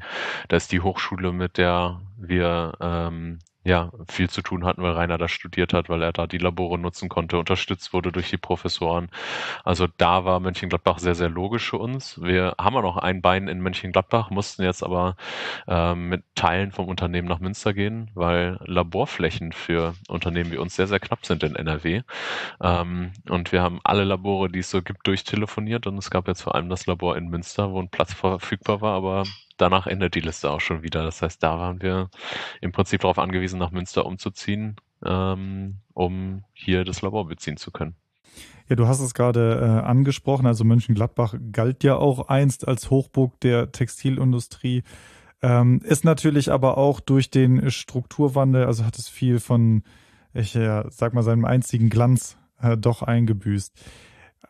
[0.49, 5.19] Da ist die Hochschule, mit der wir ähm, ja, viel zu tun hatten, weil Rainer
[5.19, 9.11] da studiert hat, weil er da die Labore nutzen konnte, unterstützt wurde durch die Professoren.
[9.65, 12.21] Also da war Mönchengladbach sehr, sehr logisch für uns.
[12.23, 15.17] Wir haben ja noch ein Bein in Mönchengladbach, mussten jetzt aber
[15.69, 20.87] äh, mit Teilen vom Unternehmen nach Münster gehen, weil Laborflächen für Unternehmen wie uns sehr,
[20.87, 22.03] sehr knapp sind in NRW.
[22.63, 26.43] Ähm, und wir haben alle Labore, die es so gibt, durchtelefoniert und es gab jetzt
[26.43, 29.25] vor allem das Labor in Münster, wo ein Platz verfügbar war, aber
[29.61, 31.03] danach endet die Liste auch schon wieder.
[31.03, 32.11] Das heißt, da waren wir
[32.61, 37.95] im Prinzip darauf angewiesen, nach Münster umzuziehen, ähm, um hier das Labor beziehen zu können.
[38.69, 40.47] Ja, du hast es gerade äh, angesprochen.
[40.47, 44.85] Also Mönchengladbach galt ja auch einst als Hochburg der Textilindustrie.
[45.43, 49.83] Ähm, ist natürlich aber auch durch den Strukturwandel, also hat es viel von,
[50.35, 53.73] ich äh, sag mal, seinem einzigen Glanz äh, doch eingebüßt.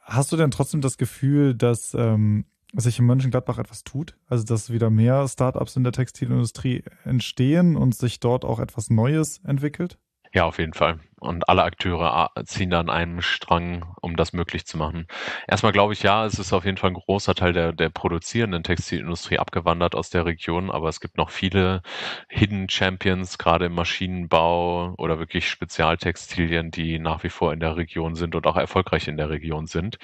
[0.03, 2.45] Hast du denn trotzdem das Gefühl, dass ähm,
[2.75, 4.17] sich in Mönchengladbach etwas tut?
[4.29, 9.41] Also, dass wieder mehr Startups in der Textilindustrie entstehen und sich dort auch etwas Neues
[9.45, 9.99] entwickelt?
[10.33, 11.01] Ja, auf jeden Fall.
[11.19, 15.09] Und alle Akteure ziehen da an einem Strang, um das möglich zu machen.
[15.49, 18.63] Erstmal glaube ich, ja, es ist auf jeden Fall ein großer Teil der, der produzierenden
[18.63, 21.83] Textilindustrie abgewandert aus der Region, aber es gibt noch viele
[22.29, 28.15] Hidden Champions, gerade im Maschinenbau oder wirklich Spezialtextilien, die nach wie vor in der Region
[28.15, 29.99] sind und auch erfolgreich in der Region sind.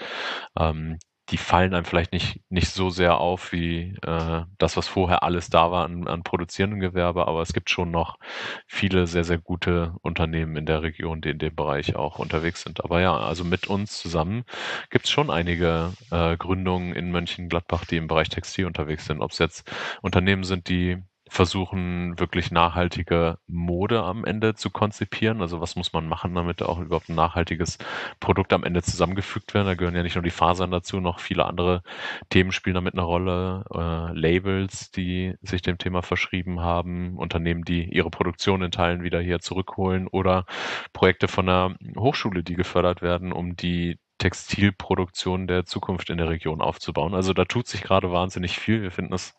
[0.58, 0.98] Ähm,
[1.30, 5.50] die fallen einem vielleicht nicht, nicht so sehr auf wie äh, das, was vorher alles
[5.50, 8.18] da war an, an produzierendem Gewerbe, aber es gibt schon noch
[8.66, 12.84] viele sehr, sehr gute Unternehmen in der Region, die in dem Bereich auch unterwegs sind.
[12.84, 14.44] Aber ja, also mit uns zusammen
[14.90, 19.20] gibt es schon einige äh, Gründungen in Mönchengladbach, die im Bereich Textil unterwegs sind.
[19.20, 19.70] Ob es jetzt
[20.02, 25.40] Unternehmen sind, die versuchen, wirklich nachhaltige Mode am Ende zu konzipieren.
[25.40, 27.78] Also was muss man machen, damit auch überhaupt ein nachhaltiges
[28.20, 29.66] Produkt am Ende zusammengefügt wird.
[29.66, 31.82] Da gehören ja nicht nur die Fasern dazu, noch viele andere
[32.30, 33.64] Themen spielen damit eine Rolle.
[33.74, 39.20] Äh, Labels, die sich dem Thema verschrieben haben, Unternehmen, die ihre Produktion in Teilen wieder
[39.20, 40.46] hier zurückholen oder
[40.92, 46.60] Projekte von der Hochschule, die gefördert werden, um die Textilproduktion der Zukunft in der Region
[46.60, 47.14] aufzubauen.
[47.14, 48.82] Also da tut sich gerade wahnsinnig viel.
[48.82, 49.34] Wir finden das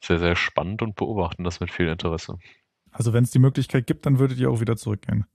[0.00, 2.38] sehr, sehr spannend und beobachten das mit viel Interesse.
[2.90, 5.26] Also wenn es die Möglichkeit gibt, dann würdet ihr auch wieder zurückgehen.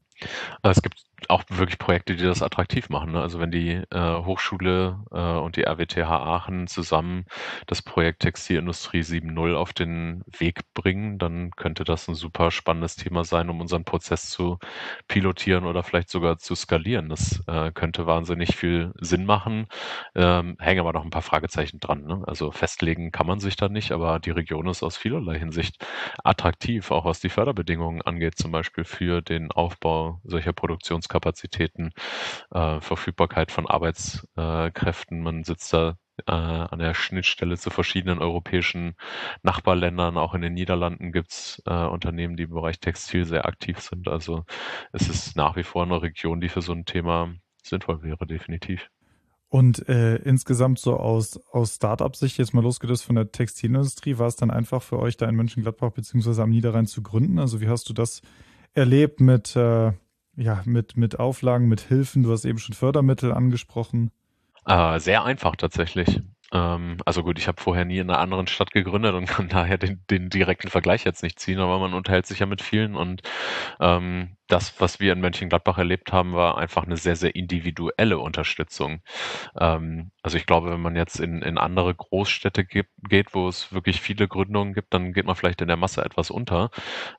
[0.64, 0.96] Es gibt
[1.30, 3.14] auch wirklich Projekte, die das attraktiv machen.
[3.14, 3.22] Ne?
[3.22, 7.26] Also wenn die äh, Hochschule äh, und die RWTH Aachen zusammen
[7.66, 13.24] das Projekt Textilindustrie 7.0 auf den Weg bringen, dann könnte das ein super spannendes Thema
[13.24, 14.60] sein, um unseren Prozess zu
[15.08, 17.10] pilotieren oder vielleicht sogar zu skalieren.
[17.10, 19.68] Das äh, könnte wahnsinnig viel Sinn machen.
[20.16, 22.04] Ähm, hängen aber noch ein paar Fragezeichen dran.
[22.06, 22.24] Ne?
[22.28, 25.84] Also festlegen kann man sich da nicht, aber die Region ist aus vielerlei Hinsicht
[26.24, 31.92] attraktiv, auch was die Förderbedingungen angeht, zum Beispiel für den Aufbau solcher Produktions Produktionskapazitäten,
[32.52, 35.22] äh, Verfügbarkeit von Arbeitskräften.
[35.22, 38.96] Man sitzt da äh, an der Schnittstelle zu verschiedenen europäischen
[39.44, 40.18] Nachbarländern.
[40.18, 44.08] Auch in den Niederlanden gibt es äh, Unternehmen, die im Bereich Textil sehr aktiv sind.
[44.08, 44.46] Also
[44.92, 48.90] es ist nach wie vor eine Region, die für so ein Thema sinnvoll wäre, definitiv.
[49.50, 54.36] Und äh, insgesamt so aus, aus Startup-Sicht, jetzt mal losgelöst von der Textilindustrie, war es
[54.36, 57.40] dann einfach für euch da in Mönchengladbach beziehungsweise am Niederrhein zu gründen?
[57.40, 58.22] Also wie hast du das
[58.78, 59.92] erlebt mit, äh,
[60.36, 62.24] ja, mit, mit Auflagen, mit Hilfen.
[62.24, 64.12] Du hast eben schon Fördermittel angesprochen.
[64.66, 66.22] Äh, sehr einfach tatsächlich.
[66.54, 69.78] Ähm, also gut, ich habe vorher nie in einer anderen Stadt gegründet und kann daher
[69.78, 73.22] den, den direkten Vergleich jetzt nicht ziehen, aber man unterhält sich ja mit vielen und
[73.80, 79.02] ähm, das, was wir in Mönchengladbach erlebt haben, war einfach eine sehr, sehr individuelle Unterstützung.
[79.60, 83.74] Ähm, also ich glaube, wenn man jetzt in, in andere Großstädte geht, geht, wo es
[83.74, 86.70] wirklich viele Gründungen gibt, dann geht man vielleicht in der Masse etwas unter.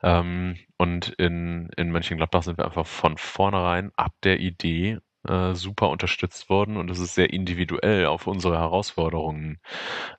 [0.02, 5.90] Ähm, und in, in Mönchengladbach sind wir einfach von vornherein ab der Idee äh, super
[5.90, 9.58] unterstützt worden und es ist sehr individuell auf unsere Herausforderungen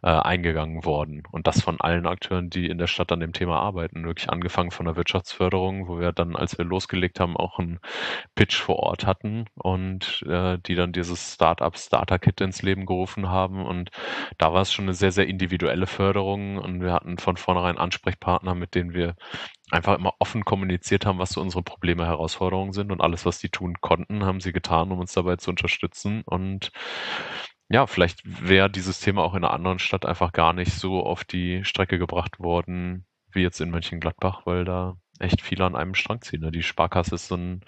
[0.03, 1.23] äh, eingegangen worden.
[1.31, 4.05] Und das von allen Akteuren, die in der Stadt an dem Thema arbeiten.
[4.05, 7.79] Wirklich angefangen von der Wirtschaftsförderung, wo wir dann, als wir losgelegt haben, auch einen
[8.35, 13.29] Pitch vor Ort hatten und äh, die dann dieses Startup Starter Kit ins Leben gerufen
[13.29, 13.65] haben.
[13.65, 13.91] Und
[14.37, 18.55] da war es schon eine sehr, sehr individuelle Förderung und wir hatten von vornherein Ansprechpartner,
[18.55, 19.15] mit denen wir
[19.71, 23.49] einfach immer offen kommuniziert haben, was so unsere Probleme, Herausforderungen sind und alles, was die
[23.49, 26.23] tun konnten, haben sie getan, um uns dabei zu unterstützen.
[26.25, 26.71] Und
[27.69, 31.23] ja, vielleicht wäre dieses Thema auch in einer anderen Stadt einfach gar nicht so auf
[31.23, 36.21] die Strecke gebracht worden, wie jetzt in Mönchengladbach, weil da echt viele an einem Strang
[36.21, 36.41] ziehen.
[36.41, 36.51] Ne?
[36.51, 37.61] Die Sparkasse ist so ein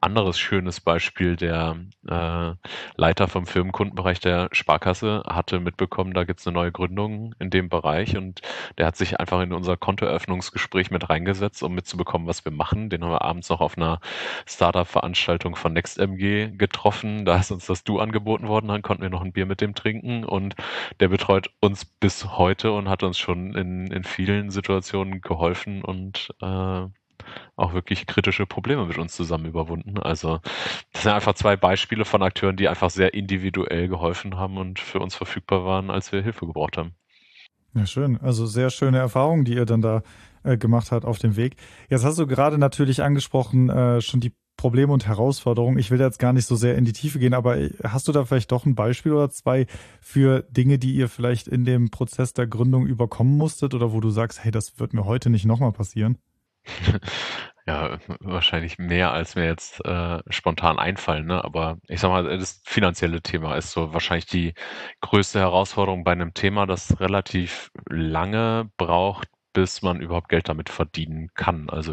[0.00, 1.36] anderes schönes Beispiel.
[1.36, 1.76] Der
[2.08, 2.52] äh,
[2.96, 7.68] Leiter vom Firmenkundenbereich der Sparkasse hatte mitbekommen, da gibt es eine neue Gründung in dem
[7.68, 8.40] Bereich und
[8.78, 12.90] der hat sich einfach in unser Kontoeröffnungsgespräch mit reingesetzt, um mitzubekommen, was wir machen.
[12.90, 14.00] Den haben wir abends noch auf einer
[14.46, 17.24] Startup-Veranstaltung von NextMG getroffen.
[17.24, 19.74] Da ist uns das Du angeboten worden, dann konnten wir noch ein Bier mit dem
[19.74, 20.54] trinken und
[21.00, 26.32] der betreut uns bis heute und hat uns schon in, in vielen Situationen geholfen und
[26.40, 26.86] äh,
[27.56, 29.98] auch wirklich kritische Probleme mit uns zusammen überwunden.
[29.98, 30.40] Also
[30.92, 35.00] das sind einfach zwei Beispiele von Akteuren, die einfach sehr individuell geholfen haben und für
[35.00, 36.94] uns verfügbar waren, als wir Hilfe gebraucht haben.
[37.74, 38.18] Ja, schön.
[38.20, 40.02] Also sehr schöne Erfahrungen, die ihr dann da
[40.42, 41.56] äh, gemacht habt auf dem Weg.
[41.88, 45.78] Jetzt hast du gerade natürlich angesprochen, äh, schon die Probleme und Herausforderungen.
[45.78, 48.24] Ich will jetzt gar nicht so sehr in die Tiefe gehen, aber hast du da
[48.24, 49.66] vielleicht doch ein Beispiel oder zwei
[50.00, 54.10] für Dinge, die ihr vielleicht in dem Prozess der Gründung überkommen musstet oder wo du
[54.10, 56.18] sagst, hey, das wird mir heute nicht nochmal passieren?
[57.66, 61.26] Ja, wahrscheinlich mehr, als mir jetzt äh, spontan einfallen.
[61.26, 61.44] Ne?
[61.44, 64.54] Aber ich sag mal, das finanzielle Thema ist so wahrscheinlich die
[65.00, 71.28] größte Herausforderung bei einem Thema, das relativ lange braucht, bis man überhaupt Geld damit verdienen
[71.34, 71.70] kann.
[71.70, 71.92] Also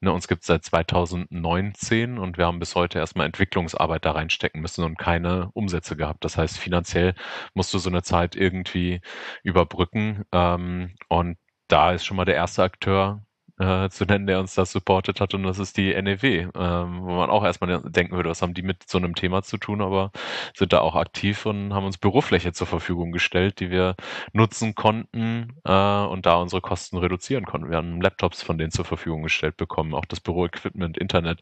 [0.00, 4.60] ne, uns gibt es seit 2019 und wir haben bis heute erstmal Entwicklungsarbeit da reinstecken
[4.60, 6.24] müssen und keine Umsätze gehabt.
[6.24, 7.14] Das heißt, finanziell
[7.54, 9.00] musst du so eine Zeit irgendwie
[9.42, 10.22] überbrücken.
[10.32, 11.36] Ähm, und
[11.68, 13.24] da ist schon mal der erste Akteur
[13.58, 17.14] äh, zu nennen, der uns das supportet hat, und das ist die NEW, ähm, wo
[17.14, 20.10] man auch erstmal denken würde, was haben die mit so einem Thema zu tun, aber
[20.54, 23.96] sind da auch aktiv und haben uns Bürofläche zur Verfügung gestellt, die wir
[24.32, 27.70] nutzen konnten äh, und da unsere Kosten reduzieren konnten.
[27.70, 31.40] Wir haben Laptops von denen zur Verfügung gestellt bekommen, auch das Büroequipment, Internet,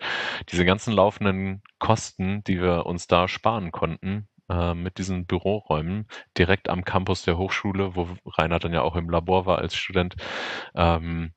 [0.51, 6.69] diese ganzen laufenden Kosten, die wir uns da sparen konnten, äh, mit diesen Büroräumen direkt
[6.69, 10.17] am Campus der Hochschule, wo Rainer dann ja auch im Labor war als Student,
[10.75, 11.33] ähm,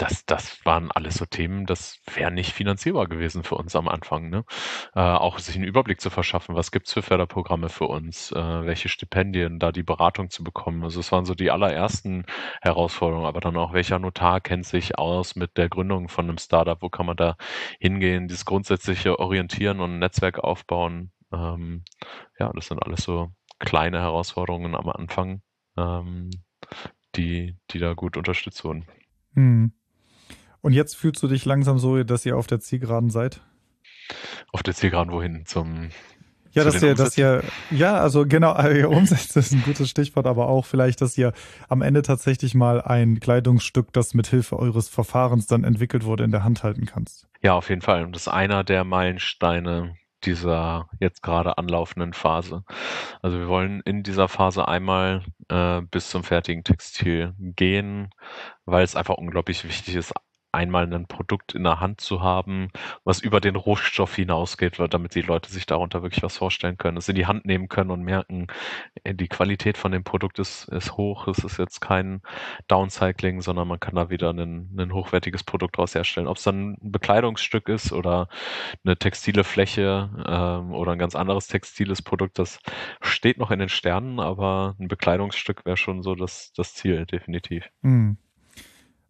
[0.00, 4.30] das, das waren alles so Themen, das wäre nicht finanzierbar gewesen für uns am Anfang.
[4.30, 4.44] Ne?
[4.94, 8.88] Äh, auch sich einen Überblick zu verschaffen, was gibt's für Förderprogramme für uns, äh, welche
[8.88, 10.84] Stipendien, da die Beratung zu bekommen.
[10.84, 12.24] Also es waren so die allerersten
[12.62, 16.80] Herausforderungen, aber dann auch, welcher Notar kennt sich aus mit der Gründung von einem Startup,
[16.80, 17.36] wo kann man da
[17.78, 21.12] hingehen, dieses grundsätzliche Orientieren und Netzwerk aufbauen.
[21.30, 21.84] Ähm,
[22.38, 25.42] ja, das sind alles so kleine Herausforderungen am Anfang,
[25.76, 26.30] ähm,
[27.16, 28.86] die, die da gut unterstützt wurden.
[29.34, 29.72] Hm.
[30.62, 33.40] Und jetzt fühlst du dich langsam so, dass ihr auf der Zielgeraden seid?
[34.52, 35.46] Auf der Zielgeraden wohin?
[35.46, 35.90] Zum
[36.52, 40.48] ja, dass ihr, dass ihr, ja, also genau, ihr Umsätze ist ein gutes Stichwort, aber
[40.48, 41.32] auch vielleicht, dass ihr
[41.68, 46.32] am Ende tatsächlich mal ein Kleidungsstück, das mit Hilfe eures Verfahrens dann entwickelt wurde, in
[46.32, 47.28] der Hand halten kannst.
[47.40, 48.04] Ja, auf jeden Fall.
[48.04, 49.94] Und das ist einer der Meilensteine
[50.24, 52.64] dieser jetzt gerade anlaufenden Phase.
[53.22, 58.10] Also wir wollen in dieser Phase einmal äh, bis zum fertigen Textil gehen,
[58.66, 60.12] weil es einfach unglaublich wichtig ist,
[60.52, 62.68] einmal ein Produkt in der Hand zu haben,
[63.04, 67.08] was über den Rohstoff hinausgeht, damit die Leute sich darunter wirklich was vorstellen können, es
[67.08, 68.48] in die Hand nehmen können und merken,
[69.04, 72.22] äh, die Qualität von dem Produkt ist, ist hoch, es ist jetzt kein
[72.68, 76.26] Downcycling, sondern man kann da wieder ein, ein hochwertiges Produkt daraus herstellen.
[76.26, 78.28] Ob es dann ein Bekleidungsstück ist oder
[78.84, 82.58] eine textile Fläche ähm, oder ein ganz anderes textiles Produkt, das
[83.00, 87.68] steht noch in den Sternen, aber ein Bekleidungsstück wäre schon so das, das Ziel, definitiv.
[87.82, 88.16] Hm.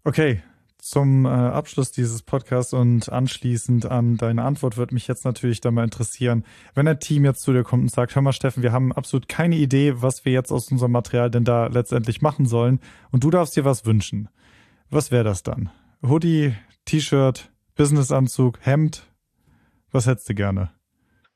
[0.05, 0.43] Okay,
[0.83, 5.71] zum äh, Abschluss dieses Podcasts und anschließend an deine Antwort würde mich jetzt natürlich da
[5.71, 8.73] mal interessieren, wenn ein Team jetzt zu dir kommt und sagt, hör mal Steffen, wir
[8.73, 12.81] haben absolut keine Idee, was wir jetzt aus unserem Material denn da letztendlich machen sollen
[13.11, 14.29] und du darfst dir was wünschen.
[14.91, 15.71] Was wäre das dann?
[16.03, 19.07] Hoodie, T-Shirt, Businessanzug, Hemd?
[19.93, 20.71] Was hättest du gerne?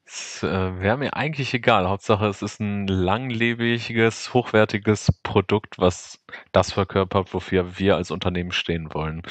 [0.06, 1.88] Es äh, wäre mir eigentlich egal.
[1.88, 6.20] Hauptsache, es ist ein langlebiges, hochwertiges Produkt, was
[6.52, 9.22] das verkörpert, wofür wir als Unternehmen stehen wollen.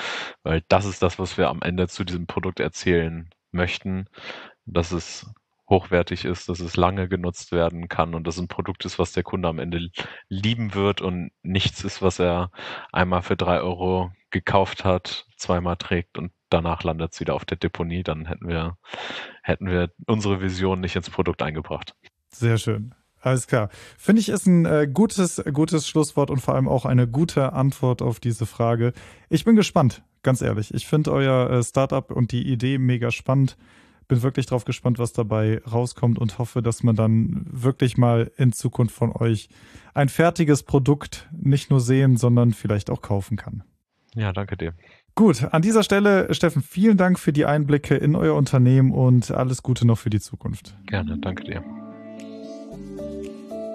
[0.42, 4.08] Weil das ist das, was wir am Ende zu diesem Produkt erzählen möchten,
[4.66, 5.32] dass es
[5.70, 9.14] hochwertig ist, dass es lange genutzt werden kann und dass es ein Produkt ist, was
[9.14, 9.90] der Kunde am Ende
[10.28, 12.52] lieben wird und nichts ist, was er
[12.92, 17.58] einmal für drei Euro gekauft hat, zweimal trägt und danach landet es wieder auf der
[17.58, 18.78] Deponie, dann hätten wir,
[19.42, 21.96] hätten wir unsere Vision nicht ins Produkt eingebracht.
[22.30, 22.96] Sehr schön.
[23.24, 23.70] Alles klar.
[23.98, 28.02] Finde ich ist ein äh, gutes, gutes Schlusswort und vor allem auch eine gute Antwort
[28.02, 28.92] auf diese Frage.
[29.30, 30.74] Ich bin gespannt, ganz ehrlich.
[30.74, 33.58] Ich finde euer äh, Startup und die Idee mega spannend.
[34.10, 38.52] Bin wirklich drauf gespannt, was dabei rauskommt und hoffe, dass man dann wirklich mal in
[38.52, 39.48] Zukunft von euch
[39.94, 43.64] ein fertiges Produkt nicht nur sehen, sondern vielleicht auch kaufen kann.
[44.16, 44.74] Ja, danke dir.
[45.16, 49.62] Gut, an dieser Stelle, Steffen, vielen Dank für die Einblicke in euer Unternehmen und alles
[49.62, 50.76] Gute noch für die Zukunft.
[50.88, 51.64] Gerne, danke dir.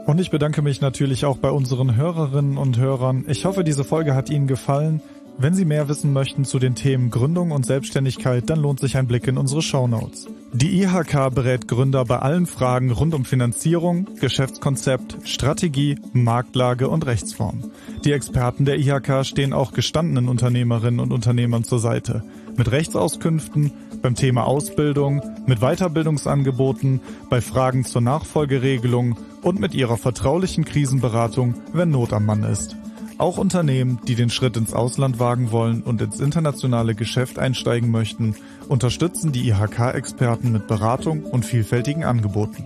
[0.07, 3.25] Und ich bedanke mich natürlich auch bei unseren Hörerinnen und Hörern.
[3.29, 5.01] Ich hoffe, diese Folge hat Ihnen gefallen.
[5.41, 9.07] Wenn Sie mehr wissen möchten zu den Themen Gründung und Selbstständigkeit, dann lohnt sich ein
[9.07, 10.27] Blick in unsere Show Notes.
[10.53, 17.71] Die IHK berät Gründer bei allen Fragen rund um Finanzierung, Geschäftskonzept, Strategie, Marktlage und Rechtsform.
[18.05, 22.25] Die Experten der IHK stehen auch gestandenen Unternehmerinnen und Unternehmern zur Seite.
[22.57, 23.71] Mit Rechtsauskünften,
[24.03, 31.91] beim Thema Ausbildung, mit Weiterbildungsangeboten, bei Fragen zur Nachfolgeregelung und mit ihrer vertraulichen Krisenberatung, wenn
[31.91, 32.77] Not am Mann ist.
[33.19, 38.35] Auch Unternehmen, die den Schritt ins Ausland wagen wollen und ins internationale Geschäft einsteigen möchten,
[38.69, 42.65] unterstützen die IHK-Experten mit Beratung und vielfältigen Angeboten.